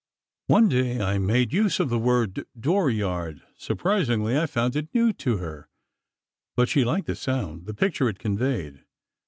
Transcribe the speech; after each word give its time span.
One 0.47 0.67
day 0.67 0.99
I 0.99 1.19
made 1.19 1.53
use 1.53 1.79
of 1.79 1.89
the 1.89 1.99
word 1.99 2.47
"dooryard." 2.59 3.43
Surprisingly, 3.55 4.35
I 4.35 4.47
found 4.47 4.75
it 4.75 4.89
new 4.95 5.13
to 5.13 5.37
her, 5.37 5.69
but 6.55 6.67
she 6.69 6.83
liked 6.83 7.05
the 7.05 7.15
sound—the 7.15 7.73
picture 7.75 8.09
it 8.09 8.17
conveyed. 8.17 8.83